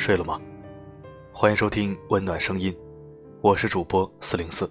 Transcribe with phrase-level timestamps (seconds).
[0.00, 0.40] 睡了吗？
[1.30, 2.74] 欢迎收听温暖声音，
[3.42, 4.68] 我是主播四零四。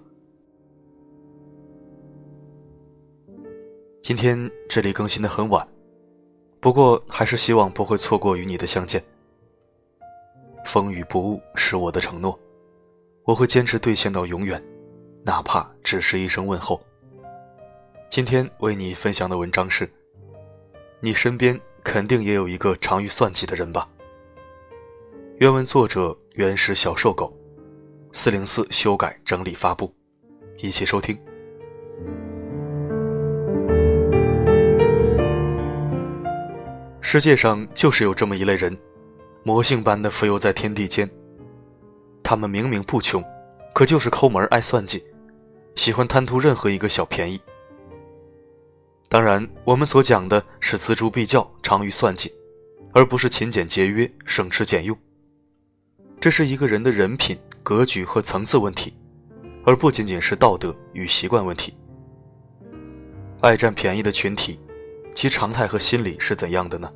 [4.02, 5.66] 今天这里更新的很晚，
[6.60, 9.02] 不过还是希望不会错过与你的相见。
[10.66, 12.38] 风雨不误是我的承诺，
[13.24, 14.60] 我会坚持兑现到永远，
[15.24, 16.82] 哪怕只是一声问候。
[18.10, 19.88] 今天为你分享的文章是：
[21.00, 23.88] 你身边肯定也有一个常于算计的人吧。
[25.40, 27.34] 原文作者原始小瘦狗，
[28.12, 29.90] 四零四修改整理发布，
[30.58, 31.18] 一起收听。
[37.00, 38.78] 世界上就是有这么一类人，
[39.44, 41.10] 魔性般的浮游在天地间。
[42.22, 43.24] 他们明明不穷，
[43.74, 45.02] 可就是抠门爱算计，
[45.76, 47.40] 喜欢贪图任何一个小便宜。
[49.08, 52.30] 当然，我们所讲的是锱铢必较、长于算计，
[52.92, 54.94] 而不是勤俭节约、省吃俭用。
[56.22, 58.94] 这是一个人的人品、格局和层次问题，
[59.64, 61.74] 而不仅仅是道德与习惯问题。
[63.40, 64.60] 爱占便宜的群体，
[65.16, 66.92] 其常态和心理是怎样的呢？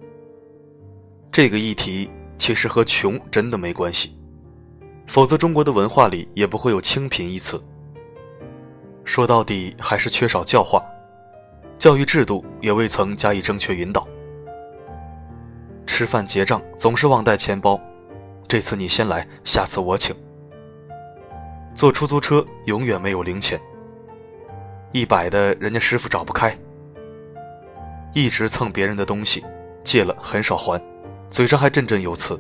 [1.32, 4.14] 这个议题其实和穷真的没关系，
[5.08, 7.64] 否则中国的文化里也不会有清贫一词。
[9.06, 10.84] 说到底，还是缺少教化，
[11.80, 14.06] 教育制度也未曾加以正确引导。
[15.88, 17.80] 吃饭结账总是忘带钱包。
[18.48, 20.16] 这次你先来，下次我请。
[21.74, 23.60] 坐出租车永远没有零钱，
[24.92, 26.56] 一百的人家师傅找不开。
[28.14, 29.44] 一直蹭别人的东西，
[29.84, 30.80] 借了很少还，
[31.32, 32.40] 嘴上还振振有词。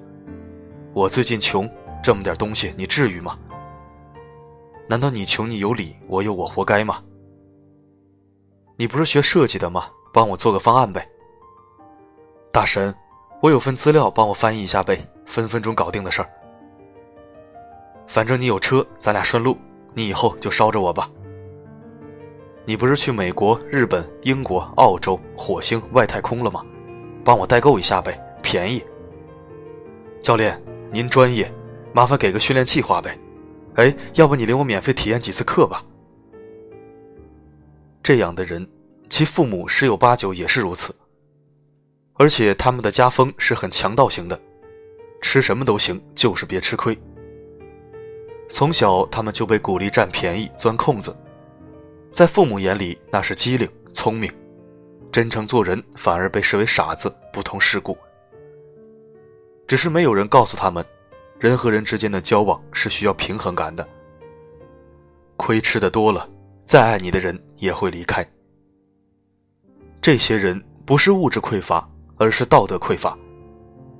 [0.94, 1.68] 我最近穷，
[2.04, 3.36] 这么点东西你至于吗？
[4.88, 7.02] 难道你穷你有理，我有我活该吗？
[8.76, 9.88] 你不是学设计的吗？
[10.14, 11.10] 帮我做个方案呗。
[12.52, 12.94] 大神，
[13.44, 15.06] 我有份资料，帮我翻译一下呗。
[15.26, 16.30] 分分钟搞定的事儿。
[18.08, 19.58] 反正你有车，咱俩顺路，
[19.94, 21.12] 你以后就捎着我吧。
[22.64, 26.66] 你不是去美国、日本、英国、澳洲、火星、外太空了吗？
[27.22, 28.82] 帮我代购一下呗，便宜。
[30.22, 30.58] 教练，
[30.90, 31.54] 您专业，
[31.92, 33.20] 麻烦给个训练计划呗。
[33.76, 35.84] 哎，要不你领我免费体验几次课吧？
[38.02, 38.66] 这样的人，
[39.10, 40.96] 其父母十有八九也是如此，
[42.16, 44.40] 而且他们的家风是很强盗型的。
[45.22, 46.98] 吃什么都行，就是别吃亏。
[48.50, 51.16] 从小，他们就被鼓励占便宜、钻空子，
[52.12, 54.32] 在父母眼里那是机灵、聪明，
[55.12, 57.98] 真诚做人反而被视为傻子、不通世故。
[59.66, 60.86] 只是没有人告诉他们，
[61.40, 63.88] 人和人之间的交往是需要平衡感的。
[65.38, 66.30] 亏吃的多了，
[66.66, 68.30] 再爱你的人也会离开。
[70.02, 71.90] 这些人不是物质匮乏，
[72.24, 73.18] 而是道德匮乏，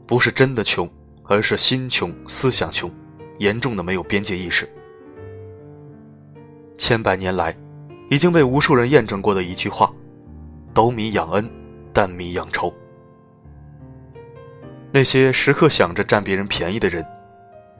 [0.08, 0.90] 不是真的穷。
[1.26, 2.92] 而是心穷、思想穷，
[3.38, 4.70] 严重的没有边界意识。
[6.78, 7.56] 千百年来，
[8.10, 9.92] 已经被无数人验证过的一句话
[10.76, 11.50] ：“斗米养恩，
[11.94, 12.72] 担米养仇。”
[14.92, 17.06] 那些时刻想着占别人便宜的人，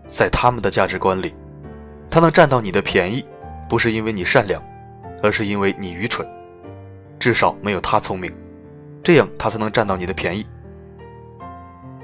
[0.08, 1.36] 在他们的价值观里，
[2.10, 3.26] 他能占到你的便宜，
[3.68, 4.64] 不是因为你善良，
[5.22, 6.26] 而是因为你愚蠢。
[7.20, 8.34] 至少没有他聪明，
[9.04, 10.46] 这样他才能占到你的便宜。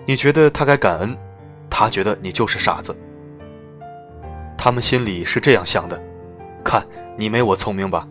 [0.06, 1.18] 你觉得他该感恩？
[1.70, 2.98] 他觉得你就是傻子，
[4.58, 6.02] 他们心里是这样想的：
[6.64, 8.08] 看你没我聪明吧，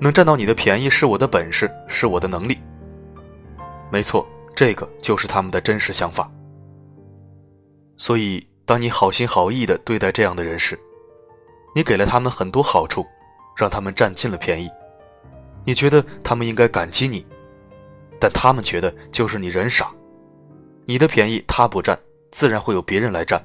[0.00, 2.58] 能占到你的便宜是我的本事，是我的能力。
[3.90, 4.26] 没错，
[4.56, 6.30] 这个就是他们的真实想法。
[7.98, 10.76] 所以，当你好心好意的对待这样的人时，
[11.74, 13.06] 你给了他们很多好处，
[13.54, 14.70] 让他们占尽了便宜，
[15.64, 17.26] 你觉得他们应该感激你，
[18.22, 19.92] 但他们觉得就是你人傻，
[20.84, 21.98] 你的便宜他不占。
[22.30, 23.44] 自然会有别人来占，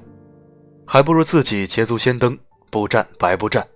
[0.86, 2.38] 还不如自己捷足先登，
[2.70, 3.66] 不占白不占。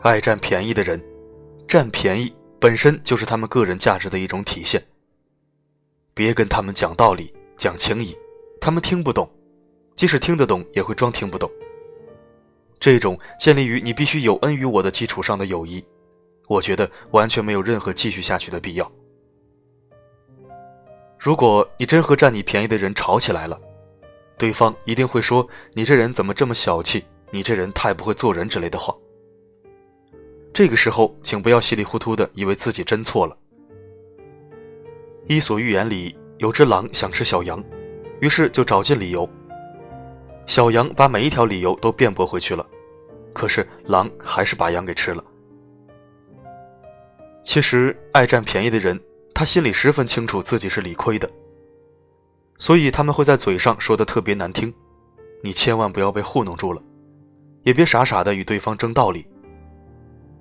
[0.00, 0.98] 爱占便宜的人，
[1.68, 4.82] 占便宜本身就是他们个人价值的一种体现。
[6.14, 8.16] 别跟他们讲道理、讲情义，
[8.62, 9.30] 他们听不懂，
[9.94, 11.50] 即使听得懂，也会装听不懂。
[12.82, 15.84] 这种建立于你必须有恩于我的基础上的友谊。
[16.48, 18.92] 我觉得完全没有任何继续下去的必要。
[21.16, 23.56] 如果你真和占你便宜的人吵起来了，
[24.36, 27.04] 对方一定会说：“你这人怎么这么小气？
[27.30, 28.92] 你这人太不会做人”之类的话。
[30.52, 33.36] 这个时候，请不要稀里糊涂的以为自己真错了。
[35.28, 37.62] 《伊索寓言》里有只狼想吃小羊，
[38.20, 39.28] 于是就找尽理由。
[40.52, 42.66] 小羊把每一条理由都辩驳回去了，
[43.32, 45.24] 可是狼还是把羊给吃了。
[47.42, 49.00] 其实，爱占便宜的人，
[49.32, 51.26] 他心里十分清楚自己是理亏的，
[52.58, 54.70] 所以他们会在嘴上说的特别难听。
[55.42, 56.82] 你千万不要被糊弄住了，
[57.62, 59.26] 也别傻傻的与对方争道理，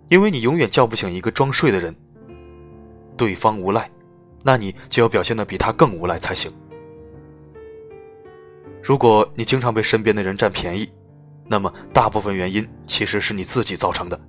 [0.10, 1.96] 因为你永远叫不醒一个装睡的人。
[3.16, 3.90] 对方无赖，
[4.44, 6.52] 那你就要表现的比他更无赖才行。
[8.82, 10.92] 如果你经常被身边的人占便宜，
[11.48, 14.20] 那么大部分原因其实是你自己造成的。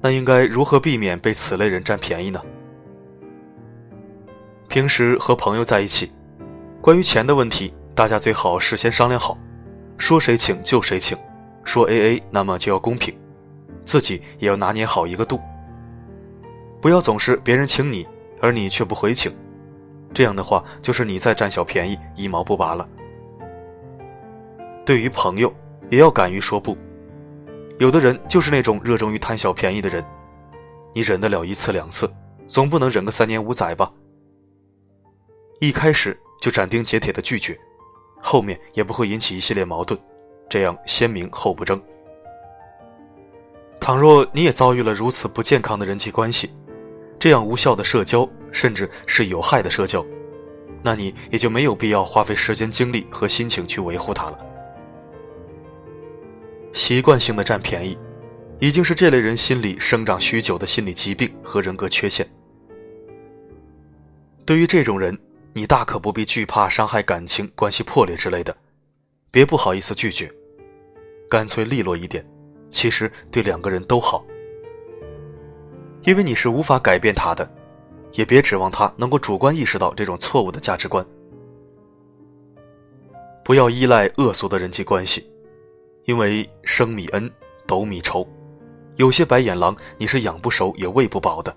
[0.00, 2.40] 那应该如何避免被此类人占便宜呢？
[4.68, 6.12] 平时和朋友在一起，
[6.80, 9.36] 关于钱的问题，大家最好事先商量好，
[9.98, 11.18] 说谁请就谁请，
[11.64, 13.14] 说 A A 那么就要公平，
[13.84, 15.40] 自己也要拿捏好一个度，
[16.80, 18.06] 不要总是别人请你，
[18.40, 19.32] 而你却不回请，
[20.12, 22.88] 这样的话就是你在占小便宜，一毛不拔了。
[24.84, 25.52] 对于朋友，
[25.88, 26.76] 也要敢于说不。
[27.78, 30.04] 有的人就是那种热衷于贪小便宜的人，
[30.92, 32.12] 你忍得了一次两次，
[32.46, 33.90] 总不能忍个三年五载吧？
[35.60, 37.58] 一开始就斩钉截铁的拒绝，
[38.20, 39.98] 后面也不会引起一系列矛盾，
[40.48, 41.80] 这样先明后不争。
[43.78, 46.50] 倘若你也遭遇了如此不健康的人际关系，
[47.18, 50.04] 这样无效的社交，甚至是有害的社交，
[50.82, 54.38] 那你也就没有必要花费时间、精力和心情去维护它了。
[56.72, 57.98] 习惯性的占便宜，
[58.60, 62.26] 已经是这类人心里生长许久的心理疾病和人格缺陷。
[64.46, 65.16] 对于这种人，
[65.52, 68.56] 你大可不必惧怕伤害感情、关系破裂之类的，
[69.30, 70.32] 别不好意思拒绝，
[71.28, 72.24] 干脆利落一点，
[72.70, 74.24] 其实对两个人都好。
[76.04, 77.48] 因为你是无法改变他的，
[78.12, 81.04] 也别指望他能够主观意识到这种错误的价值观。
[83.44, 85.26] 不要依赖恶俗的人际关系。
[86.06, 87.30] 因为生米恩，
[87.66, 88.26] 斗米仇，
[88.96, 91.54] 有些白眼狼你是养不熟也喂不饱的。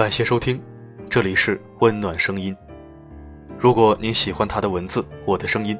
[0.00, 0.58] 感谢收听，
[1.10, 2.56] 这里是温暖声音。
[3.58, 5.78] 如果您喜欢他的文字，我的声音，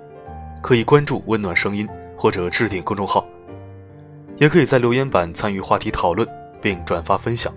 [0.62, 1.88] 可以关注温暖声音
[2.18, 3.26] 或者置顶公众号，
[4.36, 6.28] 也可以在留言板参与话题讨论
[6.60, 7.50] 并转发分享。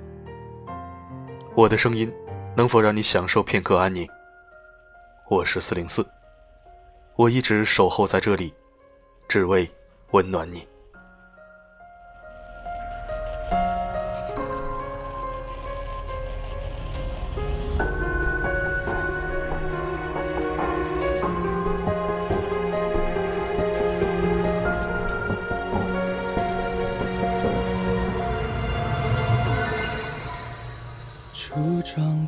[1.54, 2.10] 我的声音
[2.56, 4.08] 能否让你享受片刻安宁？
[5.30, 6.08] 我是四零四，
[7.18, 8.54] 我一直守候在这里，
[9.28, 9.70] 只为
[10.12, 10.66] 温暖你。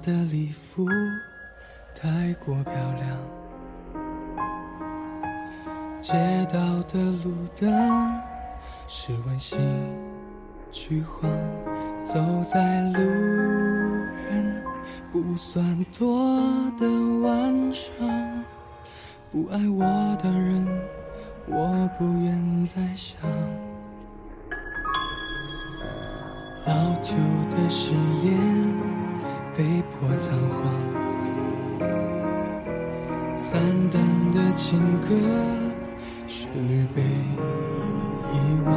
[0.06, 0.86] 的礼服
[1.96, 3.18] 太过漂亮，
[6.00, 6.14] 街
[6.46, 8.22] 道的路灯
[8.88, 9.60] 是温馨
[10.72, 11.28] 橘黄，
[12.04, 14.64] 走在路人
[15.12, 16.30] 不算多
[16.78, 16.88] 的
[17.24, 17.92] 晚上，
[19.32, 20.68] 不爱我的人，
[21.48, 23.20] 我不愿再想，
[26.68, 27.16] 老旧
[27.50, 27.92] 的誓
[28.24, 28.95] 言。
[30.26, 30.58] 仓皇，
[33.38, 34.02] 散淡
[34.32, 35.14] 的情歌，
[36.26, 38.74] 旋律被遗忘，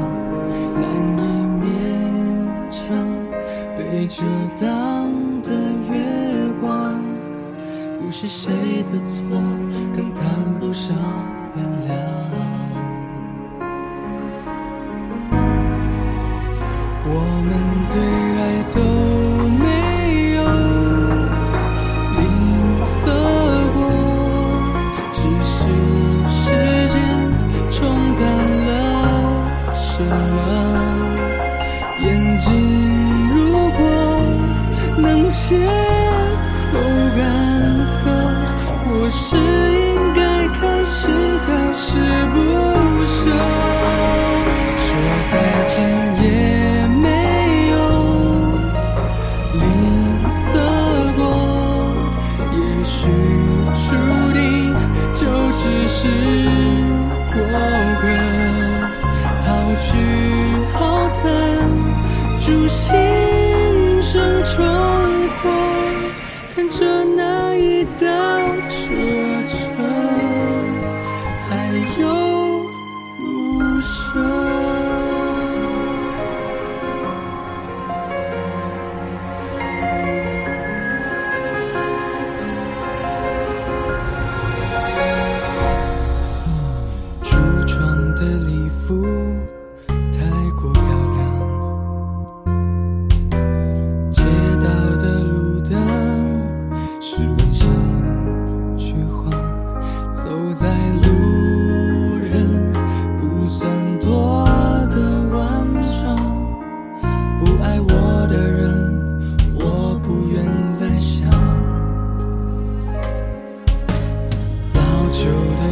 [0.75, 0.85] 难
[1.17, 1.21] 以
[1.63, 1.65] 勉
[2.69, 2.77] 强。
[3.79, 4.23] 被遮
[4.61, 4.67] 挡
[5.43, 5.49] 的
[5.91, 5.97] 月
[6.61, 7.03] 光，
[7.99, 8.53] 不是谁
[8.93, 9.23] 的错，
[9.97, 10.23] 更谈
[10.61, 10.95] 不上
[11.57, 11.91] 原谅。
[17.11, 17.13] 我
[17.49, 17.51] 们
[17.91, 17.97] 对
[46.23, 47.09] 也没
[47.71, 47.77] 有
[49.55, 49.63] 吝
[50.29, 50.47] 啬
[51.17, 51.21] 过
[52.53, 52.97] 也许
[53.75, 53.87] 注
[54.33, 54.39] 定
[55.15, 55.21] 就
[55.53, 55.99] 只是
[57.33, 57.37] 过
[58.01, 58.03] 客
[59.45, 59.49] 好
[59.81, 60.38] 聚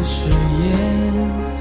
[0.06, 1.55] 誓言。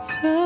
[0.00, 0.45] 在